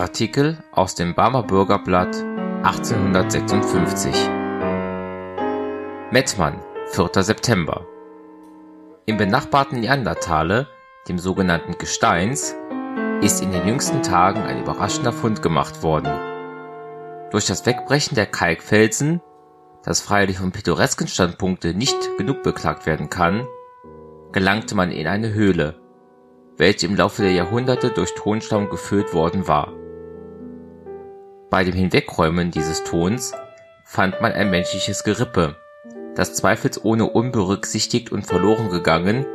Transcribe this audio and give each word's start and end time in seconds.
Artikel 0.00 0.64
aus 0.72 0.94
dem 0.94 1.14
Barmer 1.14 1.42
Bürgerblatt 1.42 2.16
1856. 2.62 4.14
Mettmann, 6.10 6.58
4. 6.92 7.22
September 7.22 7.86
Im 9.04 9.18
benachbarten 9.18 9.80
Neanderthale, 9.80 10.68
dem 11.06 11.18
sogenannten 11.18 11.76
Gesteins, 11.76 12.56
ist 13.20 13.42
in 13.42 13.52
den 13.52 13.68
jüngsten 13.68 14.02
Tagen 14.02 14.40
ein 14.40 14.62
überraschender 14.62 15.12
Fund 15.12 15.42
gemacht 15.42 15.82
worden. 15.82 16.10
Durch 17.30 17.46
das 17.46 17.66
Wegbrechen 17.66 18.14
der 18.14 18.26
Kalkfelsen, 18.26 19.20
das 19.84 20.00
freilich 20.00 20.38
vom 20.38 20.50
pittoresken 20.50 21.08
Standpunkte 21.08 21.74
nicht 21.74 22.16
genug 22.16 22.42
beklagt 22.42 22.86
werden 22.86 23.10
kann, 23.10 23.46
gelangte 24.32 24.74
man 24.74 24.92
in 24.92 25.06
eine 25.06 25.34
Höhle, 25.34 25.78
welche 26.56 26.86
im 26.86 26.96
Laufe 26.96 27.20
der 27.20 27.32
Jahrhunderte 27.32 27.90
durch 27.90 28.14
Tonstamm 28.14 28.70
gefüllt 28.70 29.12
worden 29.12 29.46
war. 29.46 29.74
Bei 31.50 31.64
dem 31.64 31.74
Hinwegräumen 31.74 32.52
dieses 32.52 32.84
Tons 32.84 33.32
fand 33.84 34.20
man 34.20 34.30
ein 34.30 34.50
menschliches 34.50 35.02
Gerippe, 35.02 35.56
das 36.14 36.34
zweifelsohne 36.34 37.06
unberücksichtigt 37.06 38.12
und 38.12 38.24
verloren 38.24 38.70
gegangen, 38.70 39.26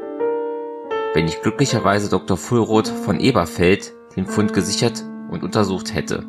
wenn 1.13 1.25
nicht 1.25 1.43
glücklicherweise 1.43 2.09
Dr. 2.09 2.37
Fullroth 2.37 2.87
von 2.87 3.19
Eberfeld 3.19 3.91
den 4.15 4.25
Fund 4.25 4.53
gesichert 4.53 5.03
und 5.29 5.43
untersucht 5.43 5.93
hätte. 5.93 6.23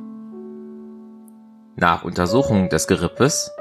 Nach 1.76 2.02
Untersuchung 2.02 2.68
des 2.68 2.88
Gerippes, 2.88 3.52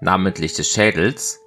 namentlich 0.00 0.54
des 0.54 0.66
Schädels, 0.66 1.40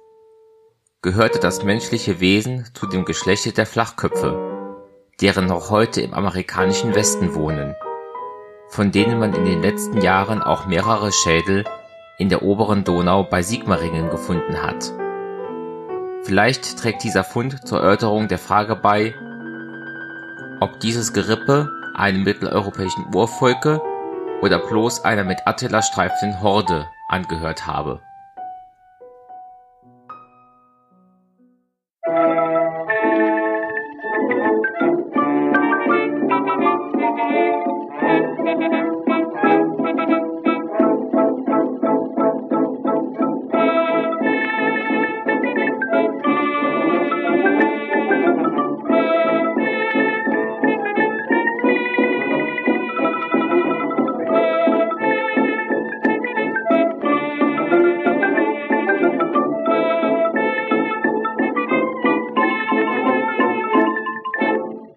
gehörte 1.02 1.40
das 1.40 1.64
menschliche 1.64 2.20
Wesen 2.20 2.66
zu 2.72 2.86
dem 2.86 3.04
Geschlechte 3.04 3.50
der 3.50 3.66
Flachköpfe, 3.66 5.10
deren 5.20 5.46
noch 5.46 5.70
heute 5.70 6.02
im 6.02 6.14
amerikanischen 6.14 6.94
Westen 6.94 7.34
wohnen 7.34 7.74
von 8.74 8.90
denen 8.90 9.20
man 9.20 9.32
in 9.34 9.44
den 9.44 9.62
letzten 9.62 10.00
Jahren 10.00 10.42
auch 10.42 10.66
mehrere 10.66 11.12
Schädel 11.12 11.62
in 12.18 12.28
der 12.28 12.42
oberen 12.42 12.82
Donau 12.82 13.22
bei 13.22 13.40
Sigmaringen 13.40 14.10
gefunden 14.10 14.60
hat. 14.60 14.92
Vielleicht 16.24 16.76
trägt 16.80 17.04
dieser 17.04 17.22
Fund 17.22 17.68
zur 17.68 17.78
Erörterung 17.78 18.26
der 18.26 18.38
Frage 18.38 18.74
bei, 18.74 19.14
ob 20.58 20.80
dieses 20.80 21.12
Gerippe 21.12 21.70
einem 21.94 22.24
mitteleuropäischen 22.24 23.14
Urvolke 23.14 23.80
oder 24.42 24.58
bloß 24.58 25.04
einer 25.04 25.22
mit 25.22 25.46
Attila 25.46 25.80
streifenden 25.80 26.42
Horde 26.42 26.88
angehört 27.08 27.68
habe. 27.68 28.00